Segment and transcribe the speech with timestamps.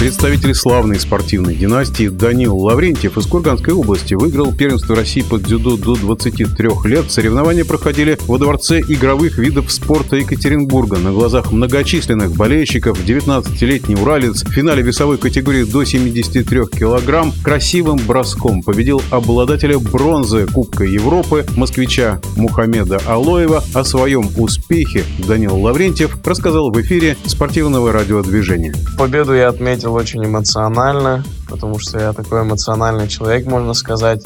[0.00, 5.94] Представитель славной спортивной династии Данил Лаврентьев из Курганской области выиграл первенство России под дзюдо до
[5.94, 7.10] 23 лет.
[7.12, 10.98] Соревнования проходили во Дворце игровых видов спорта Екатеринбурга.
[10.98, 18.62] На глазах многочисленных болельщиков 19-летний уралец в финале весовой категории до 73 килограмм красивым броском
[18.62, 23.62] победил обладателя бронзы Кубка Европы, москвича Мухаммеда Алоева.
[23.72, 28.74] О своем успехе Данил Лаврентьев рассказал в эфире спортивного радиодвижения.
[28.98, 34.22] Победу я отметил очень эмоционально, потому что я такой эмоциональный человек, можно сказать.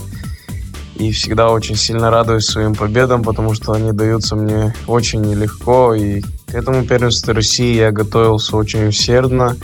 [0.97, 5.95] И всегда очень сильно радуюсь своим победам, потому что они даются мне очень нелегко.
[5.95, 9.57] И к этому первенству России я готовился очень усердно.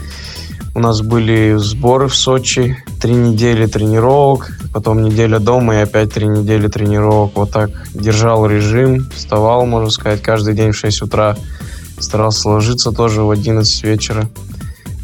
[0.75, 6.27] У нас были сборы в Сочи, три недели тренировок, потом неделя дома и опять три
[6.27, 7.31] недели тренировок.
[7.35, 11.37] Вот так держал режим, вставал, можно сказать, каждый день в 6 утра.
[11.97, 14.27] Старался ложиться тоже в 11 вечера.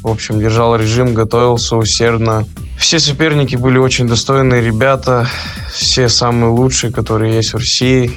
[0.02, 2.46] В общем, держал режим, готовился усердно.
[2.78, 5.28] Все соперники были очень достойные ребята,
[5.72, 8.12] все самые лучшие, которые есть в России.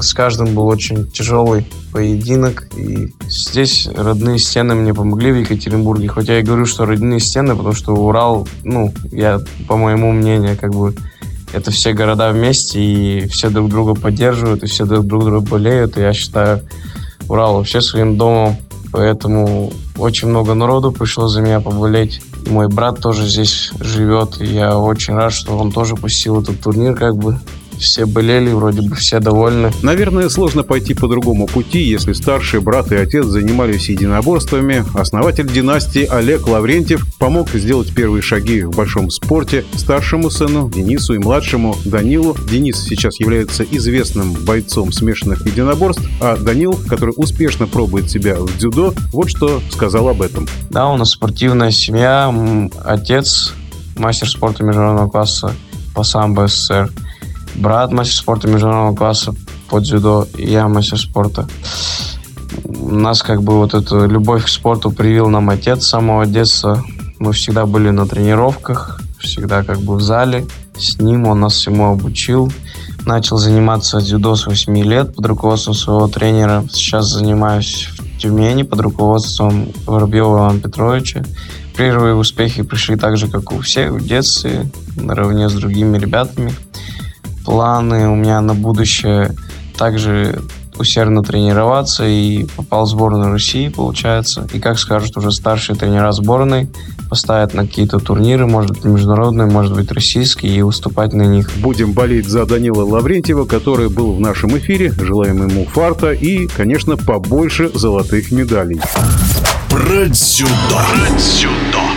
[0.00, 2.68] С каждым был очень тяжелый поединок.
[2.76, 6.08] И здесь родные стены мне помогли в Екатеринбурге.
[6.08, 10.74] Хотя я говорю, что родные стены, потому что Урал, ну, я, по моему мнению, как
[10.74, 10.94] бы
[11.54, 15.96] это все города вместе, и все друг друга поддерживают, и все друг друга болеют.
[15.96, 16.60] И я считаю
[17.28, 18.58] Урал вообще своим домом.
[18.92, 22.20] Поэтому очень много народу пришло за меня поболеть.
[22.46, 24.40] И мой брат тоже здесь живет.
[24.40, 27.38] И я очень рад, что он тоже посетил этот турнир, как бы
[27.80, 29.72] все болели, вроде бы все довольны.
[29.82, 34.84] Наверное, сложно пойти по другому пути, если старший брат и отец занимались единоборствами.
[34.94, 41.18] Основатель династии Олег Лаврентьев помог сделать первые шаги в большом спорте старшему сыну Денису и
[41.18, 42.36] младшему Данилу.
[42.48, 48.94] Денис сейчас является известным бойцом смешанных единоборств, а Данил, который успешно пробует себя в дзюдо,
[49.12, 50.46] вот что сказал об этом.
[50.68, 52.32] Да, у нас спортивная семья,
[52.84, 53.54] отец
[53.96, 55.54] мастер спорта международного класса
[55.94, 56.90] по самбо СССР
[57.54, 59.34] брат мастер спорта международного класса
[59.68, 61.46] по дзюдо, и я мастер спорта.
[62.64, 66.82] У нас как бы вот эту любовь к спорту привил нам отец с самого детства.
[67.18, 70.46] Мы всегда были на тренировках, всегда как бы в зале.
[70.76, 72.50] С ним он нас всему обучил.
[73.06, 76.64] Начал заниматься дзюдо с 8 лет под руководством своего тренера.
[76.70, 81.24] Сейчас занимаюсь в Тюмени под руководством Воробьева Ивана Петровича.
[81.76, 86.52] Первые успехи пришли так же, как у всех в детстве, наравне с другими ребятами
[87.50, 89.34] планы у меня на будущее
[89.76, 90.40] также
[90.78, 94.46] усердно тренироваться и попал в сборную России, получается.
[94.52, 96.70] И как скажут уже старшие тренера сборной,
[97.08, 101.50] поставят на какие-то турниры, может быть, международные, может быть, российские, и выступать на них.
[101.56, 104.92] Будем болеть за Данила Лаврентьева, который был в нашем эфире.
[104.92, 108.80] Желаем ему фарта и, конечно, побольше золотых медалей.
[109.68, 110.50] Про дзюдо.
[110.70, 111.89] Про дзюдо.